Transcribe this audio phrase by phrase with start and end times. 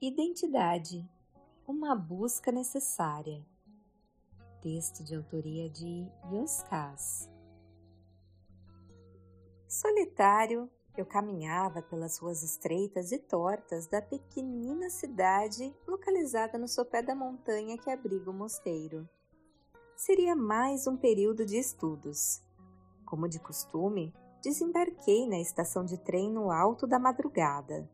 [0.00, 1.04] Identidade
[1.66, 3.44] Uma busca necessária.
[4.62, 7.28] Texto de autoria de Yoskás.
[9.66, 17.16] Solitário, eu caminhava pelas ruas estreitas e tortas da pequenina cidade localizada no sopé da
[17.16, 19.08] montanha que abriga o mosteiro.
[19.96, 22.40] Seria mais um período de estudos.
[23.04, 27.90] Como de costume, desembarquei na estação de trem no alto da madrugada.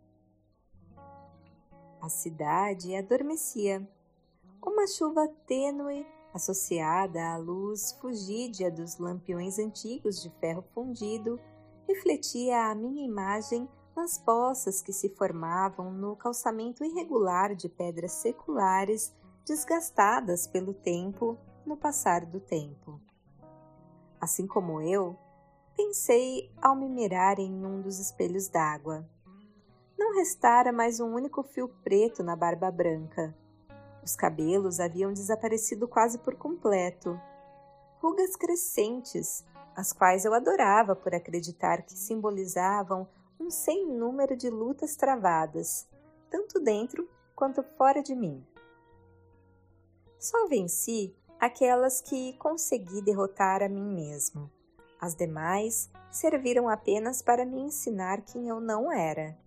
[2.05, 3.83] A cidade adormecia.
[4.63, 11.41] Uma chuva tênue, associada à luz fugídia dos lampiões antigos de ferro fundido,
[11.89, 19.11] refletia a minha imagem nas poças que se formavam no calçamento irregular de pedras seculares
[19.47, 23.01] desgastadas pelo tempo no passar do tempo.
[24.21, 25.17] Assim como eu,
[25.75, 29.09] pensei ao me mirar em um dos espelhos d'água.
[29.97, 33.33] Não restara mais um único fio preto na barba branca.
[34.03, 37.19] Os cabelos haviam desaparecido quase por completo.
[38.01, 39.45] Rugas crescentes,
[39.77, 45.89] as quais eu adorava por acreditar que simbolizavam um sem número de lutas travadas,
[46.29, 48.45] tanto dentro quanto fora de mim.
[50.19, 54.51] Só venci aquelas que consegui derrotar a mim mesmo.
[55.01, 59.44] As demais serviram apenas para me ensinar quem eu não era.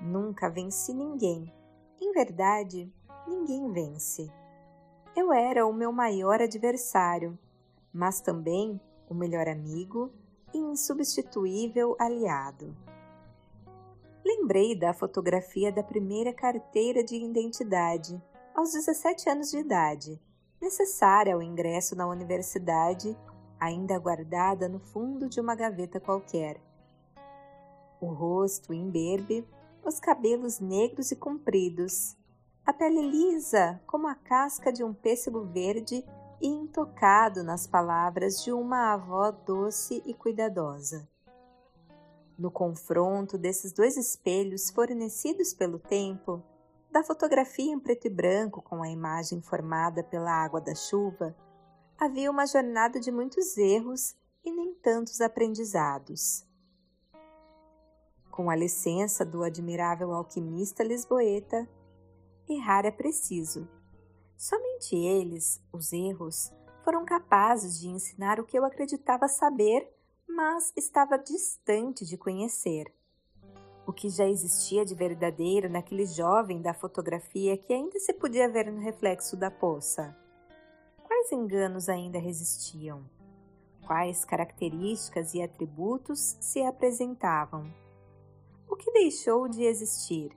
[0.00, 1.52] Nunca venci ninguém.
[2.00, 2.92] Em verdade,
[3.26, 4.32] ninguém vence.
[5.14, 7.38] Eu era o meu maior adversário,
[7.92, 10.12] mas também o melhor amigo
[10.54, 12.74] e insubstituível aliado.
[14.24, 18.22] Lembrei da fotografia da primeira carteira de identidade,
[18.54, 20.20] aos 17 anos de idade,
[20.60, 23.16] necessária ao ingresso na universidade,
[23.58, 26.60] ainda guardada no fundo de uma gaveta qualquer.
[28.00, 29.46] O rosto imberbe,
[29.84, 32.16] os cabelos negros e compridos,
[32.64, 36.04] a pele lisa como a casca de um pêssego verde
[36.40, 41.08] e intocado nas palavras de uma avó doce e cuidadosa.
[42.38, 46.42] No confronto desses dois espelhos fornecidos pelo tempo,
[46.90, 51.36] da fotografia em preto e branco com a imagem formada pela água da chuva,
[51.98, 56.46] havia uma jornada de muitos erros e nem tantos aprendizados.
[58.40, 61.68] Com a licença do admirável alquimista lisboeta,
[62.48, 63.68] errar é preciso.
[64.34, 66.50] Somente eles, os erros,
[66.82, 69.86] foram capazes de ensinar o que eu acreditava saber,
[70.26, 72.90] mas estava distante de conhecer
[73.86, 78.72] o que já existia de verdadeiro naquele jovem da fotografia que ainda se podia ver
[78.72, 80.16] no reflexo da poça.
[81.04, 83.04] Quais enganos ainda resistiam?
[83.86, 87.70] Quais características e atributos se apresentavam?
[88.80, 90.34] Que deixou de existir?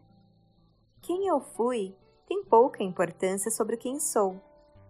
[1.01, 1.95] Quem eu fui
[2.27, 4.35] tem pouca importância sobre quem sou,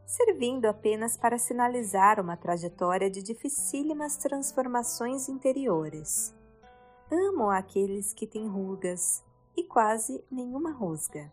[0.07, 6.33] servindo apenas para sinalizar uma trajetória de dificílimas transformações interiores.
[7.11, 9.23] Amo aqueles que têm rugas
[9.55, 11.31] e quase nenhuma rusga.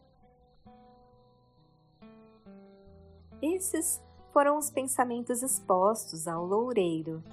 [3.41, 3.99] Esses
[4.31, 7.25] foram os pensamentos expostos ao loureiro,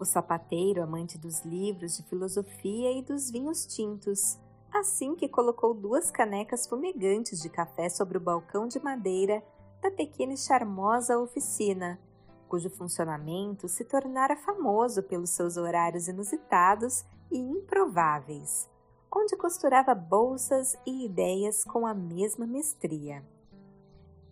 [0.00, 4.38] o sapateiro amante dos livros de filosofia e dos vinhos tintos,
[4.72, 9.42] assim que colocou duas canecas fumegantes de café sobre o balcão de madeira
[9.82, 12.00] da pequena e charmosa oficina,
[12.48, 18.68] cujo funcionamento se tornara famoso pelos seus horários inusitados e improváveis,
[19.14, 23.24] onde costurava bolsas e ideias com a mesma mestria.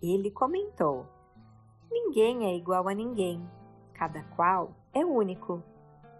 [0.00, 1.06] Ele comentou:
[1.90, 3.46] Ninguém é igual a ninguém,
[3.92, 5.62] cada qual é único.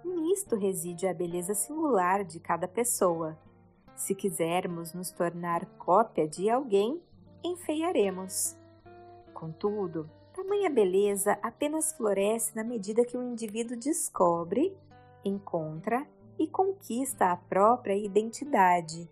[0.05, 3.39] Nisto reside a beleza singular de cada pessoa.
[3.97, 7.03] Se quisermos nos tornar cópia de alguém,
[7.43, 8.57] enfeiaremos.
[9.35, 14.77] Contudo, tamanha beleza apenas floresce na medida que o indivíduo descobre,
[15.25, 16.07] enconra
[16.39, 19.11] e conquista a própria identidade,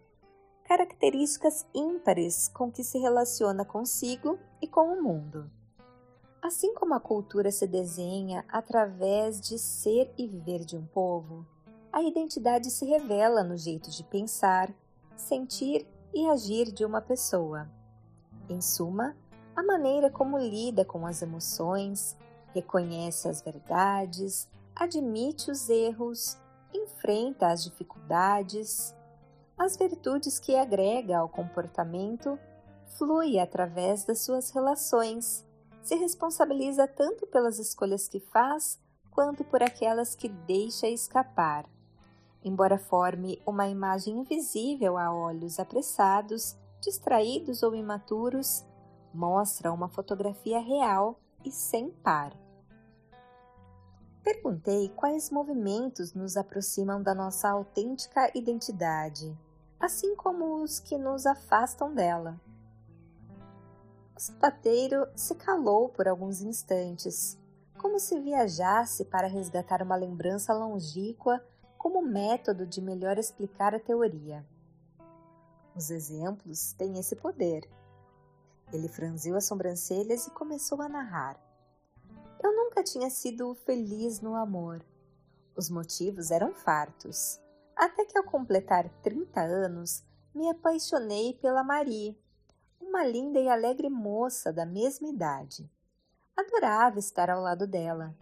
[0.64, 5.50] características ímpares com que se relaciona consigo e com o mundo.
[6.46, 11.44] Assim como a cultura se desenha através de ser e viver de um povo,
[11.92, 14.72] a identidade se revela no jeito de pensar,
[15.16, 15.84] sentir
[16.14, 17.68] e agir de uma pessoa.
[18.48, 19.16] Em suma,
[19.56, 22.16] a maneira como lida com as emoções,
[22.54, 26.38] reconhece as verdades, admite os erros,
[26.72, 28.94] enfrenta as dificuldades,
[29.58, 32.38] as virtudes que agrega ao comportamento,
[32.96, 35.44] flui através das suas relações,
[35.86, 41.64] se responsabiliza tanto pelas escolhas que faz quanto por aquelas que deixa escapar.
[42.44, 48.64] Embora forme uma imagem invisível a olhos apressados, distraídos ou imaturos,
[49.14, 52.36] mostra uma fotografia real e sem par.
[54.24, 59.38] Perguntei quais movimentos nos aproximam da nossa autêntica identidade,
[59.78, 62.40] assim como os que nos afastam dela.
[64.16, 67.38] O sapateiro se calou por alguns instantes,
[67.78, 71.44] como se viajasse para resgatar uma lembrança longínqua
[71.76, 74.42] como método de melhor explicar a teoria.
[75.74, 77.68] Os exemplos têm esse poder.
[78.72, 81.38] Ele franziu as sobrancelhas e começou a narrar.
[82.42, 84.82] Eu nunca tinha sido feliz no amor.
[85.54, 87.38] Os motivos eram fartos.
[87.76, 90.02] Até que ao completar 30 anos,
[90.34, 92.18] me apaixonei pela Marie,
[92.96, 95.70] uma linda e alegre moça da mesma idade.
[96.34, 98.14] Adorava estar ao lado dela.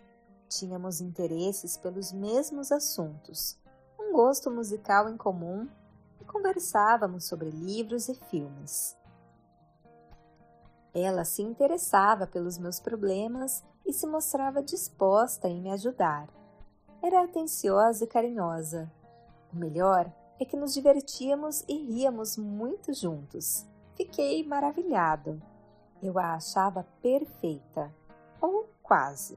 [0.48, 3.56] Tínhamos interesses pelos mesmos assuntos,
[3.96, 5.68] um gosto musical em comum
[6.20, 8.96] e conversávamos sobre livros e filmes.
[10.92, 16.28] Ela se interessava pelos meus problemas e se mostrava disposta em me ajudar.
[17.00, 18.90] Era atenciosa e carinhosa.
[19.52, 23.72] O melhor é que nos divertíamos e ríamos muito juntos.
[23.96, 25.41] Fiquei maravilhado.
[26.02, 27.93] Eu a achava perfeita,
[28.41, 29.37] ou quase.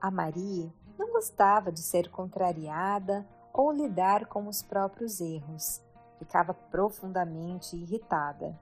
[0.00, 5.82] A Marie não gostava de ser contrariada ou lidar com os próprios erros.
[6.18, 8.58] Ficava profundamente irritada.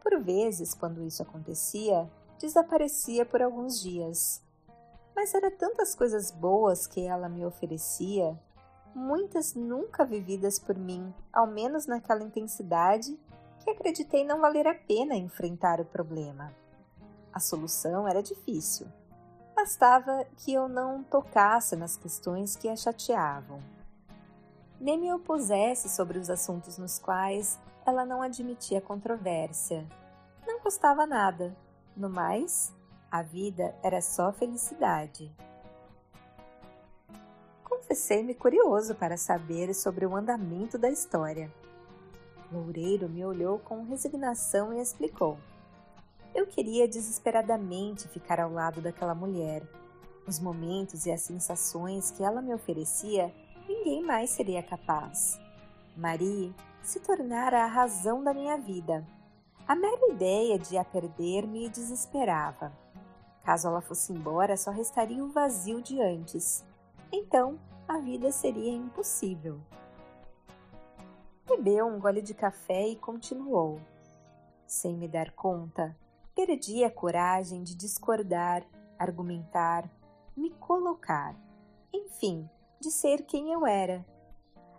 [0.00, 4.42] Por vezes, quando isso acontecia, desaparecia por alguns dias.
[5.14, 8.38] Mas era tantas coisas boas que ela me oferecia,
[8.94, 13.18] muitas nunca vividas por mim, ao menos naquela intensidade,
[13.62, 16.52] que acreditei não valer a pena enfrentar o problema.
[17.32, 18.86] A solução era difícil.
[19.54, 23.60] Bastava que eu não tocasse nas questões que a chateavam.
[24.80, 29.86] Nem me opusesse sobre os assuntos nos quais ela não admitia controvérsia.
[30.46, 31.56] Não custava nada.
[31.96, 32.74] No mais,
[33.10, 35.30] a vida era só felicidade.
[37.62, 41.52] Confessei-me curioso para saber sobre o andamento da história.
[42.52, 45.38] Loureiro me olhou com resignação e explicou.
[46.34, 49.62] Eu queria desesperadamente ficar ao lado daquela mulher.
[50.26, 53.34] Os momentos e as sensações que ela me oferecia,
[53.66, 55.40] ninguém mais seria capaz.
[55.96, 59.06] Marie se tornara a razão da minha vida.
[59.66, 62.72] A mera ideia de a perder me desesperava.
[63.44, 66.64] Caso ela fosse embora, só restaria o vazio de antes.
[67.10, 67.58] Então,
[67.88, 69.60] a vida seria impossível.
[71.46, 73.80] Bebeu um gole de café e continuou.
[74.66, 75.96] Sem me dar conta,
[76.34, 78.64] perdi a coragem de discordar,
[78.98, 79.90] argumentar,
[80.36, 81.36] me colocar,
[81.92, 82.48] enfim,
[82.80, 84.04] de ser quem eu era,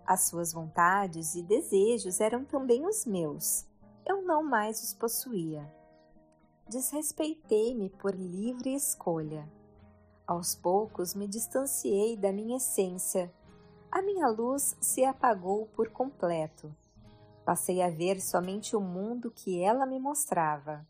[0.05, 3.65] as suas vontades e desejos eram também os meus.
[4.05, 5.65] Eu não mais os possuía.
[6.67, 9.49] Desrespeitei-me por livre escolha.
[10.27, 13.33] Aos poucos me distanciei da minha essência.
[13.95, 16.75] A minha luz se apagou por completo.
[17.45, 20.83] Passei a ver somente o mundo que ela me mostrava.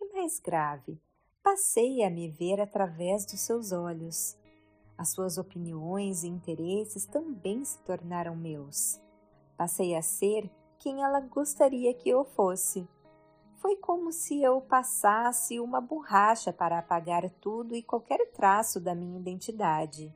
[0.00, 1.02] E mais grave,
[1.42, 4.36] passei a me ver através dos seus olhos.
[4.96, 9.00] As suas opiniões e interesses também se tornaram meus.
[9.56, 10.48] Passei a ser
[10.78, 12.88] quem ela gostaria que eu fosse.
[13.56, 19.18] Foi como se eu passasse uma borracha para apagar tudo e qualquer traço da minha
[19.18, 20.14] identidade.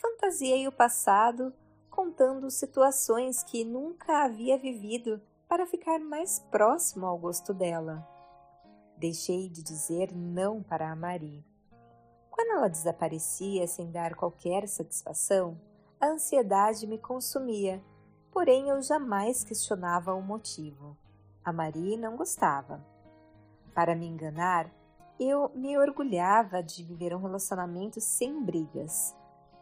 [0.00, 1.52] Fantasiei o passado
[1.90, 8.08] contando situações que nunca havia vivido para ficar mais próximo ao gosto dela.
[8.96, 11.44] Deixei de dizer não para a Marie.
[12.30, 15.60] Quando ela desaparecia sem dar qualquer satisfação,
[16.00, 17.84] a ansiedade me consumia,
[18.30, 20.96] porém eu jamais questionava o motivo.
[21.44, 22.82] A Marie não gostava.
[23.74, 24.70] Para me enganar,
[25.18, 29.14] eu me orgulhava de viver um relacionamento sem brigas.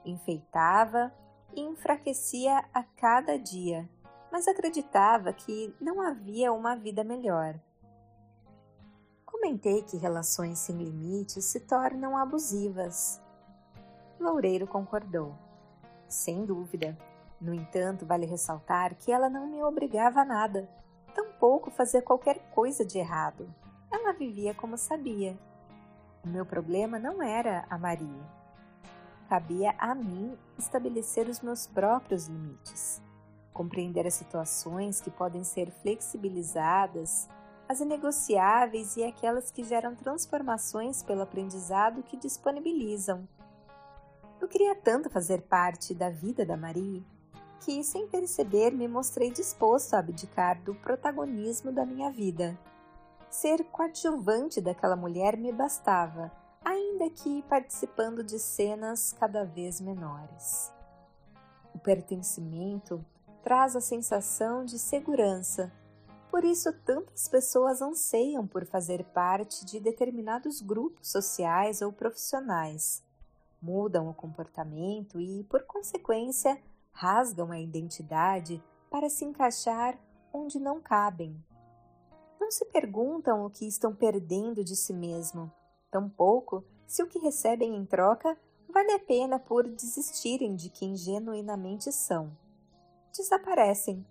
[0.08, 1.12] Enfeitava
[1.54, 3.86] e enfraquecia a cada dia,
[4.32, 7.60] mas acreditava que não havia uma vida melhor.
[9.26, 13.20] Comentei que relações sem limites se tornam abusivas.
[14.18, 15.34] Loureiro concordou.
[16.08, 16.96] Sem dúvida.
[17.38, 20.66] No entanto, vale ressaltar que ela não me obrigava a nada,
[21.14, 23.46] tampouco fazia qualquer coisa de errado.
[23.92, 25.38] Ela vivia como sabia.
[26.24, 28.37] O meu problema não era a Maria.
[29.28, 33.02] Cabia a mim estabelecer os meus próprios limites,
[33.52, 37.28] compreender as situações que podem ser flexibilizadas
[37.68, 43.28] as inegociáveis e aquelas que geram transformações pelo aprendizado que disponibilizam.
[44.40, 47.04] Eu queria tanto fazer parte da vida da Marie.
[47.60, 52.56] que, sem perceber, me mostrei disposto a abdicar do protagonismo da minha vida.
[53.28, 56.30] Ser coadjuvante daquela mulher me bastava,
[56.68, 60.70] ainda que participando de cenas cada vez menores.
[61.74, 63.02] O pertencimento
[63.42, 65.72] traz a sensação de segurança,
[66.30, 73.02] por isso tantas pessoas anseiam por fazer parte de determinados grupos sociais ou profissionais.
[73.62, 76.60] Mudam o comportamento e, por consequência,
[76.92, 79.98] rasgam a identidade para se encaixar
[80.34, 81.42] onde não cabem
[82.48, 85.52] não se perguntam o que estão perdendo de si mesmo,
[85.90, 88.36] tampouco se o que recebem em troca
[88.68, 92.30] vale a pena por desistirem de quem genuinamente são.
[93.16, 94.06] Desaparecem.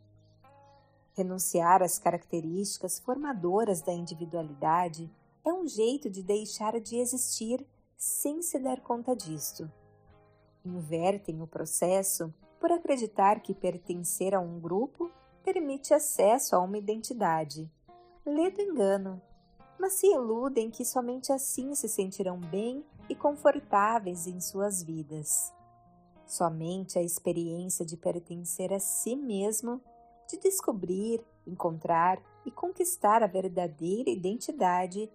[1.13, 5.10] Renunciar às características formadoras da individualidade
[5.46, 7.65] é um jeito de deixar de existir
[7.98, 9.72] sem se dar conta disto.
[10.63, 15.12] Invertem o processo por acreditar que pertencer a um grupo
[15.43, 17.72] permite acesso a uma identidade
[18.27, 19.22] lê do engano,
[19.79, 25.53] mas se iludem que somente assim se sentirão bem e confortáveis em suas vidas.
[26.25, 29.81] Somente a experiência de pertencer a si mesmo,
[30.29, 35.10] de descobrir, encontrar e conquistar a verdadeira identidade,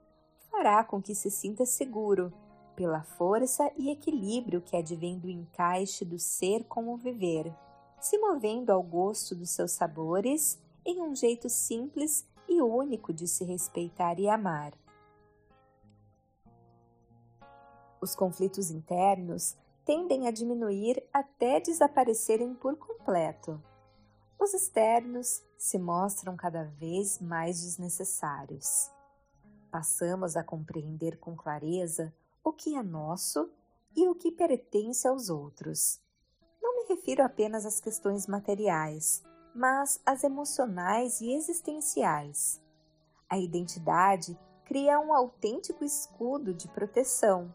[0.51, 2.33] fará com que se sinta seguro
[2.75, 7.55] pela força e equilíbrio que advém do encaixe do ser com o viver,
[8.01, 13.45] se movendo ao gosto dos seus sabores em um jeito simples e único de se
[13.45, 14.73] respeitar e amar.
[18.01, 23.63] Os conflitos internos tendem a diminuir até desaparecerem por completo.
[24.39, 28.91] Os externos se mostram cada vez mais desnecessários.
[29.71, 33.49] Passamos a compreender com clareza o que é nosso
[33.95, 36.01] e o que pertence aos outros.
[36.61, 39.23] Não me refiro apenas às questões materiais,
[39.55, 42.61] mas as emocionais e existenciais.
[43.29, 47.53] A identidade cria um autêntico escudo de proteção.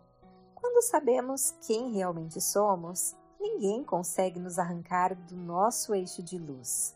[0.55, 6.95] Quando sabemos quem realmente somos, ninguém consegue nos arrancar do nosso eixo de luz.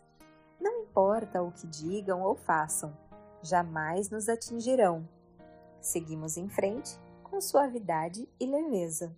[0.59, 2.95] Não importa o que digam ou façam,
[3.41, 5.07] jamais nos atingirão.
[5.79, 9.15] Seguimos em frente com suavidade e leveza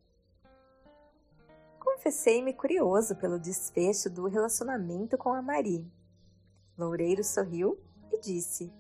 [2.04, 5.90] confessei-me curioso pelo desfecho do relacionamento com a Marie.
[6.78, 7.80] Loureiro sorriu
[8.12, 8.74] e disse: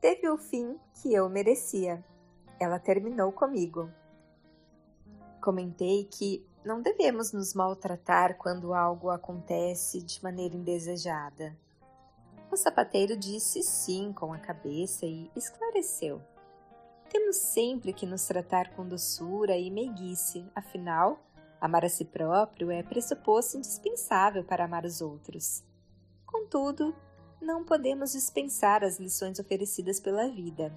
[0.00, 2.04] Teve o fim que eu merecia.
[2.60, 3.90] Ela terminou comigo.
[5.42, 11.58] Comentei que não devemos nos maltratar quando algo acontece de maneira indesejada.
[12.48, 16.22] O sapateiro disse sim com a cabeça e esclareceu.
[17.08, 21.18] Temos sempre que nos tratar com doçura e meiguice, afinal,
[21.60, 25.62] Amar a si próprio é pressuposto indispensável para amar os outros.
[26.24, 26.94] Contudo,
[27.40, 30.72] não podemos dispensar as lições oferecidas pela vida,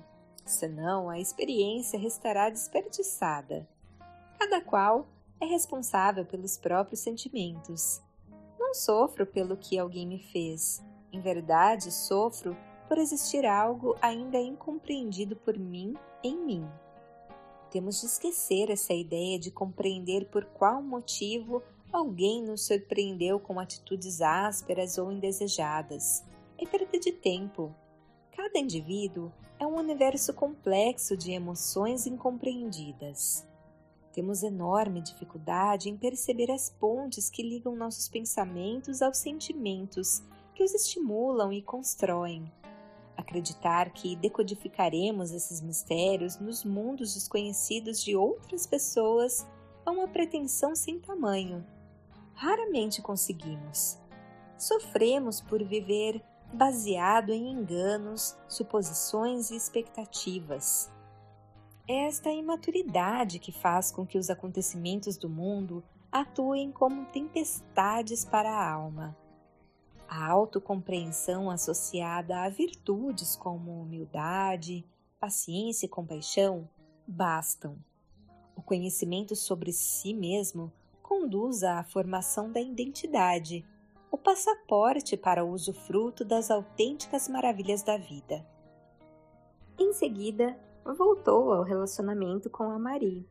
[0.46, 3.68] senão a experiência restará desperdiçada.
[4.38, 5.08] Cada qual
[5.40, 8.02] é responsável pelos próprios sentimentos.
[8.60, 10.84] Não sofro pelo que alguém me fez.
[11.12, 16.70] Em verdade, sofro por existir algo ainda incompreendido por mim em mim.
[17.74, 24.22] Temos de esquecer essa ideia de compreender por qual motivo alguém nos surpreendeu com atitudes
[24.22, 26.24] ásperas ou indesejadas.
[26.56, 27.74] É perda de tempo.
[28.32, 33.44] Cada indivíduo é um universo complexo de emoções incompreendidas.
[34.12, 40.22] Temos enorme dificuldade em perceber as pontes que ligam nossos pensamentos aos sentimentos
[40.54, 42.52] que os estimulam e constroem.
[43.24, 49.48] Acreditar que decodificaremos esses mistérios nos mundos desconhecidos de outras pessoas
[49.86, 51.66] é uma pretensão sem tamanho.
[52.34, 53.98] Raramente conseguimos.
[54.58, 56.22] Sofremos por viver
[56.54, 60.92] baseado em enganos, suposições e expectativas.
[61.88, 68.52] É esta imaturidade que faz com que os acontecimentos do mundo atuem como tempestades para
[68.52, 69.23] a alma
[70.08, 74.86] a autocompreensão associada a virtudes como humildade,
[75.20, 76.70] paciência e compaixão
[77.08, 77.78] bastam.
[78.56, 83.66] O conhecimento sobre si mesmo conduz à formação da identidade,
[84.12, 88.46] o passaporte para o usufruto das autênticas maravilhas da vida.
[89.78, 93.28] Em seguida, voltou ao relacionamento com a Marie.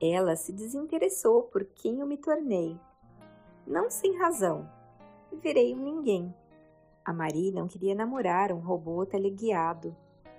[0.00, 2.78] Ela se desinteressou por quem eu me tornei.
[3.66, 4.68] Não sem razão,
[5.36, 6.34] virei um ninguém.
[7.04, 9.94] A Marie não queria namorar um robô teleguiado.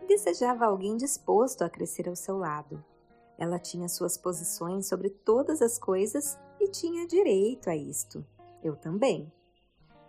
[0.07, 2.83] Desejava alguém disposto a crescer ao seu lado.
[3.37, 8.25] Ela tinha suas posições sobre todas as coisas e tinha direito a isto.
[8.63, 9.31] Eu também.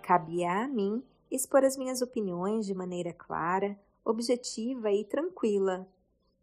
[0.02, 5.86] Cabia a mim expor as minhas opiniões de maneira clara, objetiva e tranquila.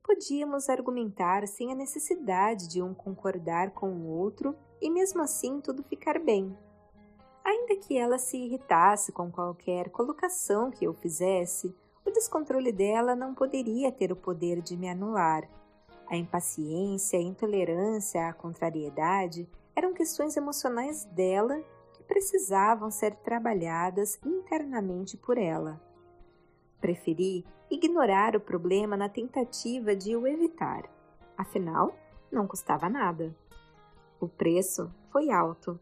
[0.04, 5.82] Podíamos argumentar sem a necessidade de um concordar com o outro e mesmo assim tudo
[5.84, 6.56] ficar bem.
[7.44, 13.34] Ainda que ela se irritasse com qualquer colocação que eu fizesse, o descontrole dela não
[13.34, 15.48] poderia ter o poder de me anular.
[16.08, 21.62] A impaciência, a intolerância, a contrariedade eram questões emocionais dela
[21.94, 25.82] que precisavam ser trabalhadas internamente por ela.
[26.80, 30.84] Preferi ignorar o problema na tentativa de o evitar.
[31.38, 31.96] Afinal,
[32.32, 33.36] não custava nada.
[34.20, 35.80] O preço foi alto.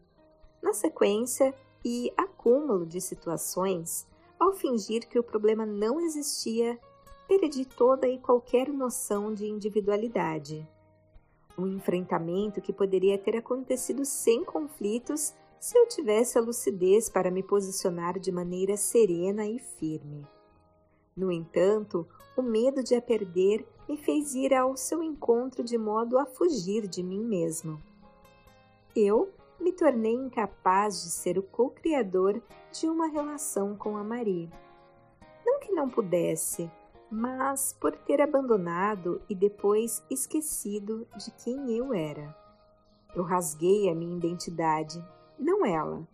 [0.72, 4.06] Na sequência e acúmulo de situações,
[4.40, 6.80] ao fingir que o problema não existia,
[7.28, 10.66] perdi toda e qualquer noção de individualidade.
[11.58, 17.42] Um enfrentamento que poderia ter acontecido sem conflitos se eu tivesse a lucidez para me
[17.42, 20.26] posicionar de maneira serena e firme.
[21.14, 26.18] No entanto, o medo de a perder me fez ir ao seu encontro de modo
[26.18, 27.78] a fugir de mim mesmo.
[28.96, 29.30] Eu
[29.62, 32.42] me tornei incapaz de ser o co-criador
[32.72, 34.50] de uma relação com a Marie.
[35.46, 36.68] Não que não pudesse,
[37.08, 42.36] mas por ter abandonado e depois esquecido de quem eu era.
[43.14, 45.04] Eu rasguei a minha identidade,
[45.38, 46.06] não ela.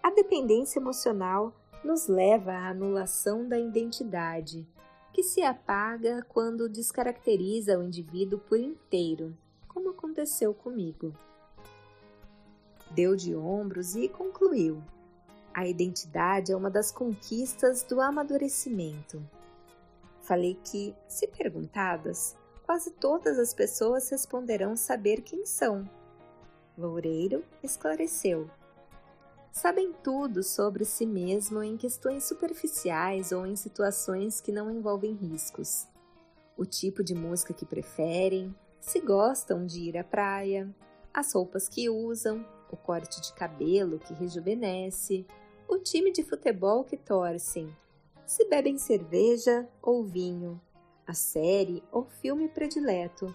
[0.00, 4.64] A dependência emocional nos leva à anulação da identidade,
[5.12, 11.12] que se apaga quando descaracteriza o indivíduo por inteiro, como aconteceu comigo.
[12.94, 14.82] Deu de ombros e concluiu:
[15.54, 19.22] A identidade é uma das conquistas do amadurecimento.
[20.20, 25.88] Falei que, se perguntadas, quase todas as pessoas responderão saber quem são.
[26.76, 28.48] Loureiro esclareceu:
[29.50, 35.86] sabem tudo sobre si mesmo em questões superficiais ou em situações que não envolvem riscos.
[36.56, 40.68] O tipo de música que preferem, se gostam de ir à praia,
[41.12, 45.26] as roupas que usam, o corte de cabelo que rejuvenesce,
[45.68, 47.68] o time de futebol que torcem,
[48.26, 50.60] se bebem cerveja ou vinho,
[51.06, 53.34] a série ou filme predileto,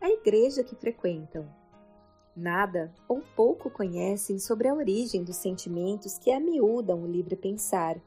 [0.00, 1.48] a igreja que frequentam.
[2.34, 8.00] Nada ou pouco conhecem sobre a origem dos sentimentos que amiúdam o livre pensar,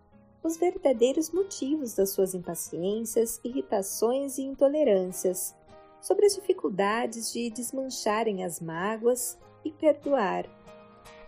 [0.43, 5.55] os verdadeiros motivos das suas impaciências, irritações e intolerâncias,
[6.01, 10.45] sobre as dificuldades de desmancharem as mágoas e perdoar,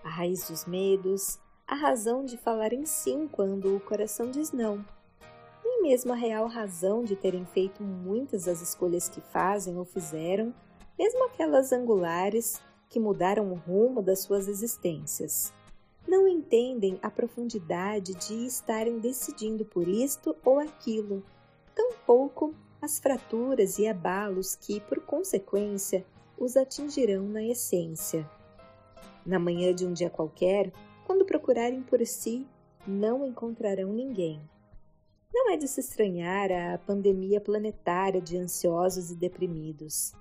[0.03, 4.85] a raiz dos medos, a razão de falar em sim quando o coração diz não,
[5.63, 10.53] nem mesmo a real razão de terem feito muitas das escolhas que fazem ou fizeram,
[10.99, 15.53] mesmo aquelas angulares que mudaram o rumo das suas existências.
[16.07, 21.23] Não entendem a profundidade de estarem decidindo por isto ou aquilo,
[21.73, 26.05] tampouco as fraturas e abalos que, por consequência,
[26.37, 28.29] os atingirão na essência.
[29.25, 30.71] Na manhã de um dia qualquer,
[31.05, 32.47] quando procurarem por si,
[32.87, 34.41] não encontrarão ninguém.
[35.33, 40.13] Não é de se estranhar a pandemia planetária de ansiosos e deprimidos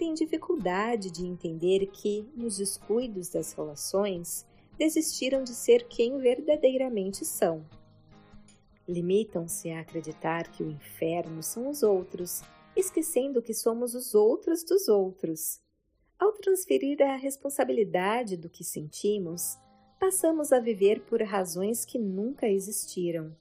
[0.00, 4.46] têm dificuldade de entender que, nos descuidos das relações,
[4.78, 7.62] desistiram de ser quem verdadeiramente são.
[8.88, 12.40] Limitam-se a acreditar que o inferno são os outros,
[12.74, 15.60] esquecendo que somos os outros dos outros.
[16.20, 19.58] Ao transferir a responsabilidade do que sentimos,
[19.98, 23.34] passamos a viver por razões que nunca existiram.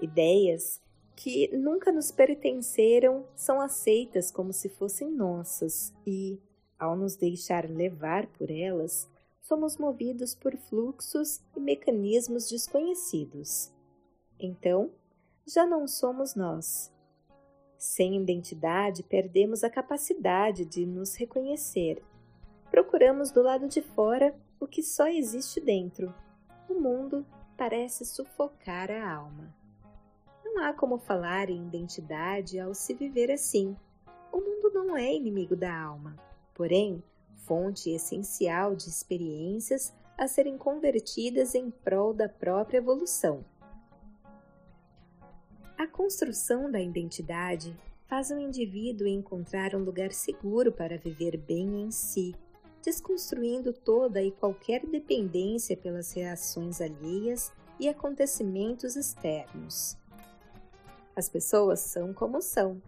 [0.00, 0.80] Ideias
[1.16, 6.40] que nunca nos pertenceram são aceitas como se fossem nossas e,
[6.78, 13.72] ao nos deixar levar por elas, somos movidos por fluxos e mecanismos desconhecidos.
[14.38, 14.92] Então,
[15.44, 16.93] já não somos nós.
[17.84, 22.02] Sem identidade, perdemos a capacidade de nos reconhecer.
[22.70, 26.12] Procuramos do lado de fora o que só existe dentro.
[26.66, 27.26] O mundo
[27.58, 29.54] parece sufocar a alma.
[30.42, 33.76] Não há como falar em identidade ao se viver assim.
[34.32, 36.16] O mundo não é inimigo da alma,
[36.54, 37.04] porém,
[37.44, 43.44] fonte essencial de experiências a serem convertidas em prol da própria evolução.
[45.84, 51.90] A construção da identidade faz o indivíduo encontrar um lugar seguro para viver bem em
[51.90, 52.34] si,
[52.82, 59.94] desconstruindo toda e qualquer dependência pelas reações alheias e acontecimentos externos.
[61.14, 62.80] As pessoas são como são.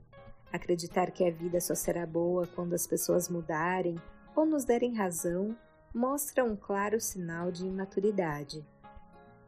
[0.51, 4.01] Acreditar que a vida só será boa quando as pessoas mudarem
[4.35, 5.55] ou nos derem razão
[5.93, 8.67] mostra um claro sinal de imaturidade.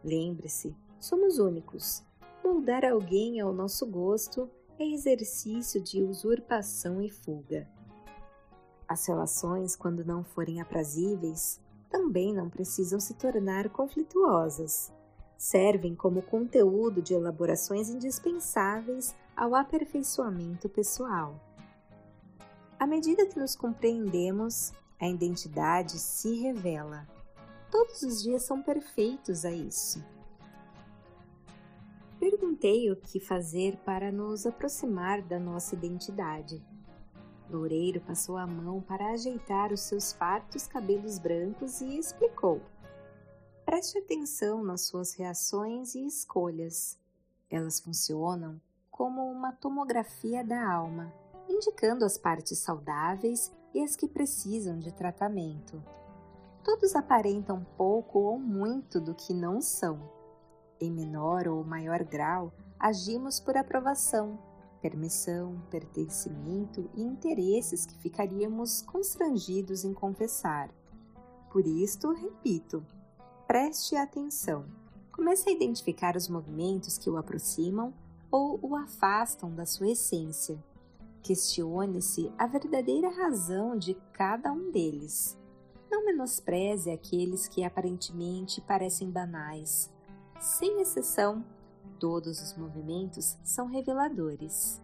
[0.05, 2.07] Lembre-se, somos únicos.
[2.51, 7.69] Moldar alguém ao nosso gosto é exercício de usurpação e fuga.
[8.89, 14.91] As relações, quando não forem aprazíveis, também não precisam se tornar conflituosas.
[15.37, 21.39] Servem como conteúdo de elaborações indispensáveis ao aperfeiçoamento pessoal.
[22.81, 27.07] À medida que nos compreendemos, a identidade se revela.
[27.71, 30.03] Todos os dias são perfeitos a isso.
[32.19, 36.61] Perguntei o que fazer para nos aproximar da nossa identidade.
[37.49, 42.61] Loureiro passou a mão para ajeitar os seus fartos cabelos brancos e explicou:
[43.65, 46.99] Preste atenção nas suas reações e escolhas.
[47.49, 51.15] Elas funcionam como uma tomografia da alma,
[51.49, 55.83] indicando as partes saudáveis e as que precisam de tratamento.
[56.65, 60.18] Todos aparentam pouco ou muito do que não são.
[60.81, 64.39] Em menor ou maior grau, agimos por aprovação,
[64.81, 70.71] permissão, pertencimento e interesses que ficaríamos constrangidos em confessar.
[71.51, 72.85] Por isto, repito,
[73.47, 74.67] preste atenção.
[75.11, 77.93] Comece a identificar os movimentos que o aproximam
[78.31, 80.63] ou o afastam da sua essência.
[81.23, 85.37] Questione-se a verdadeira razão de cada um deles.
[85.91, 89.91] Não menospreze aqueles que aparentemente parecem banais.
[90.41, 91.45] Sem exceção,
[91.99, 94.81] todos os movimentos são reveladores.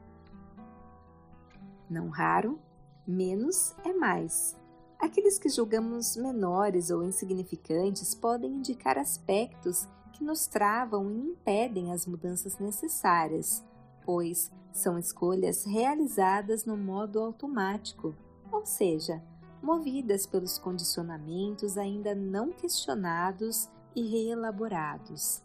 [1.88, 2.58] Não raro,
[3.06, 4.56] menos é mais.
[4.98, 12.04] Aqueles que julgamos menores ou insignificantes podem indicar aspectos que nos travam e impedem as
[12.04, 13.64] mudanças necessárias,
[14.04, 18.12] pois são escolhas realizadas no modo automático,
[18.50, 19.22] ou seja,
[19.62, 25.43] movidas pelos condicionamentos ainda não questionados e reelaborados.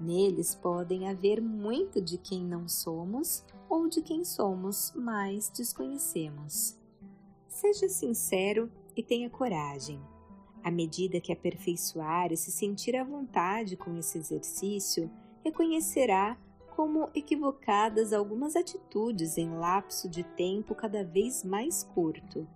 [0.00, 6.78] Neles podem haver muito de quem não somos ou de quem somos, mas desconhecemos.
[7.46, 10.00] Seja sincero e tenha coragem.
[10.64, 15.10] À medida que aperfeiçoar e se sentir à vontade com esse exercício,
[15.44, 16.38] reconhecerá
[16.74, 22.48] como equivocadas algumas atitudes em lapso de tempo cada vez mais curto.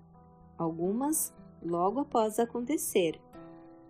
[0.57, 3.21] Algumas logo após acontecer,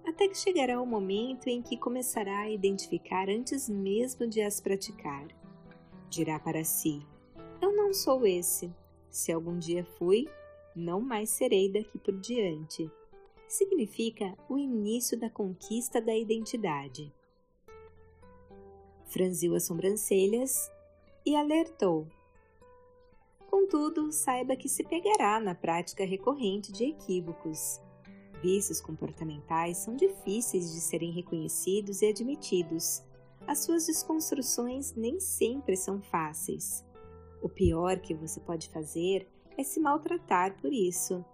[0.06, 5.26] até que chegará o momento em que começará a identificar antes mesmo de as praticar.
[6.10, 7.04] Dirá para si:
[7.60, 8.70] Eu não sou esse.
[9.10, 10.28] Se algum dia fui,
[10.74, 12.90] não mais serei daqui por diante.
[13.46, 17.12] Significa o início da conquista da identidade.
[19.06, 20.70] Franziu as sobrancelhas
[21.24, 22.08] e alertou.
[23.48, 27.80] Contudo, saiba que se pegará na prática recorrente de equívocos
[28.44, 33.02] vícios comportamentais são difíceis de serem reconhecidos e admitidos.
[33.46, 36.84] As suas desconstruções nem sempre são fáceis.
[37.40, 39.26] O pior que você pode fazer
[39.56, 41.24] é se maltratar por isso.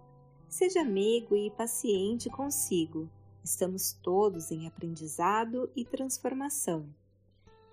[0.47, 3.09] Seja meigo e paciente consigo.
[3.43, 6.87] Estamos todos em aprendizado e transformação.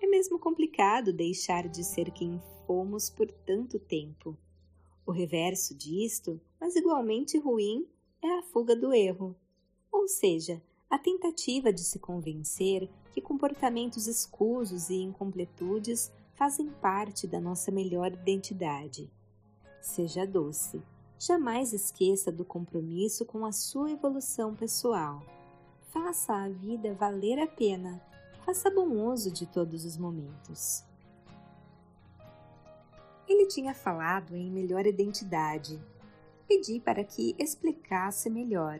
[0.01, 4.37] É mesmo complicado deixar de ser quem fomos por tanto tempo.
[5.05, 7.87] O reverso disto, mas igualmente ruim,
[8.21, 9.35] é a fuga do erro,
[9.91, 17.39] ou seja, a tentativa de se convencer que comportamentos escusos e incompletudes fazem parte da
[17.39, 19.09] nossa melhor identidade.
[19.81, 20.81] Seja doce.
[21.17, 25.21] Jamais esqueça do compromisso com a sua evolução pessoal.
[25.91, 28.01] Faça a vida valer a pena.
[28.45, 30.83] Faça bom uso de todos os momentos.
[33.27, 35.79] Ele tinha falado em melhor identidade,
[36.49, 38.79] pedi para que explicasse melhor.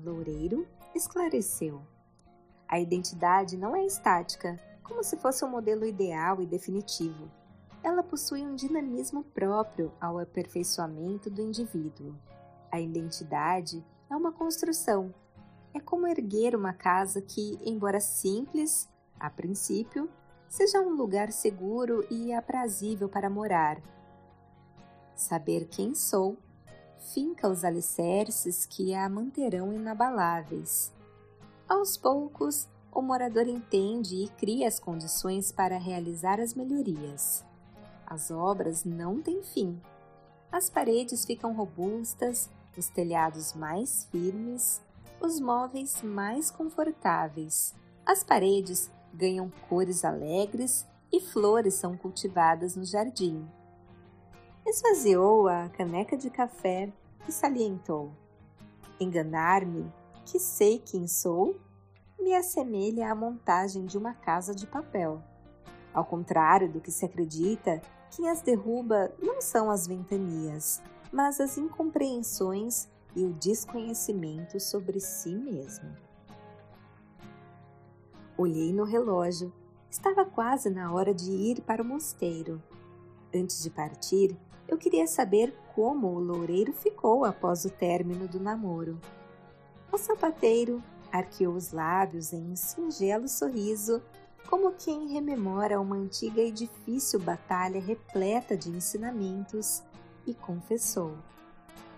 [0.00, 0.64] Loureiro
[0.94, 1.82] esclareceu.
[2.68, 7.28] A identidade não é estática, como se fosse um modelo ideal e definitivo.
[7.82, 12.14] Ela possui um dinamismo próprio ao aperfeiçoamento do indivíduo.
[12.70, 15.12] A identidade é uma construção.
[15.74, 18.88] É como erguer uma casa que, embora simples,
[19.18, 20.08] a princípio,
[20.48, 23.82] seja um lugar seguro e aprazível para morar.
[25.16, 26.36] Saber quem sou
[26.98, 30.92] finca os alicerces que a manterão inabaláveis.
[31.68, 37.44] Aos poucos, o morador entende e cria as condições para realizar as melhorias.
[38.06, 39.80] As obras não têm fim.
[40.50, 44.80] As paredes ficam robustas, os telhados mais firmes,
[45.20, 47.74] os móveis mais confortáveis.
[48.06, 53.46] As paredes ganham cores alegres e flores são cultivadas no jardim.
[54.68, 56.92] Esvaziou a caneca de café
[57.26, 58.12] e salientou:
[59.00, 59.90] Enganar-me,
[60.26, 61.56] que sei quem sou?
[62.20, 65.22] me assemelha à montagem de uma casa de papel.
[65.94, 71.56] Ao contrário do que se acredita, quem as derruba não são as ventanias, mas as
[71.56, 75.96] incompreensões e o desconhecimento sobre si mesmo.
[78.36, 79.50] Olhei no relógio.
[79.90, 82.62] Estava quase na hora de ir para o mosteiro.
[83.34, 84.36] Antes de partir,
[84.66, 88.98] eu queria saber como o loureiro ficou após o término do namoro.
[89.92, 94.02] O sapateiro arqueou os lábios em um singelo sorriso,
[94.48, 99.82] como quem rememora uma antiga e difícil batalha repleta de ensinamentos,
[100.26, 101.14] e confessou: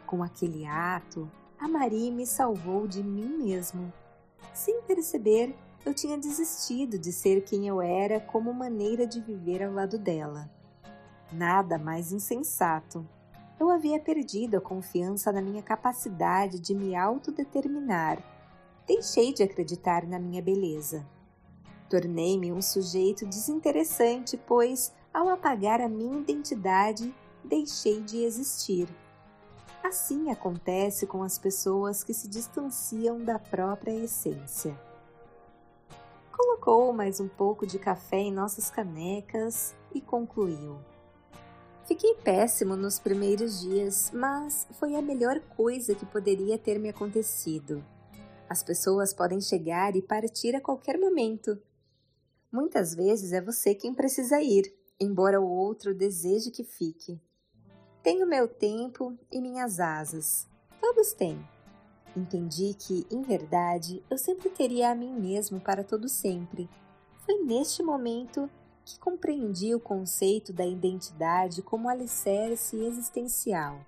[0.07, 3.93] Com aquele ato, a Marie me salvou de mim mesmo.
[4.53, 9.73] Sem perceber, eu tinha desistido de ser quem eu era como maneira de viver ao
[9.73, 10.51] lado dela.
[11.33, 13.07] Nada mais insensato.
[13.59, 18.19] Eu havia perdido a confiança na minha capacidade de me autodeterminar.
[18.87, 21.07] Deixei de acreditar na minha beleza.
[21.89, 27.15] Tornei-me um sujeito desinteressante, pois, ao apagar a minha identidade,
[27.45, 28.89] deixei de existir.
[29.85, 34.79] Assim acontece com as pessoas que se distanciam da própria essência.
[36.33, 40.79] Colocou mais um pouco de café em nossas canecas e concluiu.
[41.91, 47.85] Fiquei péssimo nos primeiros dias, mas foi a melhor coisa que poderia ter me acontecido.
[48.49, 51.61] As pessoas podem chegar e partir a qualquer momento.
[52.53, 57.21] Muitas vezes é você quem precisa ir, embora o outro deseje que fique.
[58.05, 60.49] Tenho meu tempo e minhas asas.
[60.81, 61.45] Todos têm.
[62.17, 66.71] Entendi que, em verdade, eu sempre teria a mim mesmo para todo sempre.
[67.27, 68.49] Foi neste momento
[68.91, 73.81] que compreendia o conceito da identidade como alicerce existencial.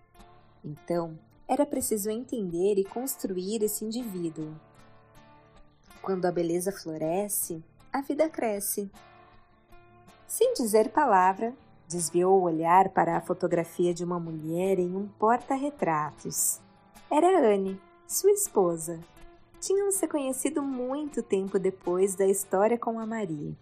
[0.65, 4.55] Então, era preciso entender e construir esse indivíduo.
[6.01, 7.63] Quando a beleza floresce,
[7.93, 8.91] a vida cresce.
[10.27, 11.53] Sem dizer palavra,
[11.89, 16.61] desviou o olhar para a fotografia de uma mulher em um porta-retratos.
[17.11, 18.99] Era Anne, sua esposa.
[19.61, 23.57] Tinham se conhecido muito tempo depois da história com a Marie.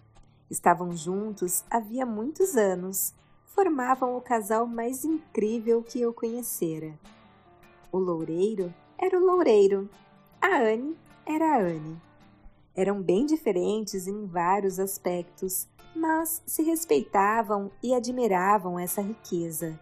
[0.51, 3.15] Estavam juntos havia muitos anos.
[3.47, 6.99] Formavam o casal mais incrível que eu conhecera.
[7.93, 9.89] O loureiro era o loureiro.
[10.41, 12.01] A Anne era a Anne.
[12.75, 19.79] Eram bem diferentes em vários aspectos, mas se respeitavam e admiravam essa riqueza.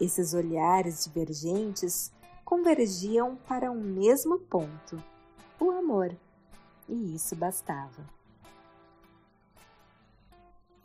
[0.00, 2.12] Esses olhares divergentes
[2.44, 5.02] convergiam para um mesmo ponto:
[5.60, 6.16] o amor.
[6.88, 8.17] E isso bastava.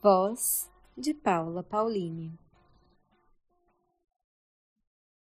[0.04, 2.38] Voz de Paula Pauline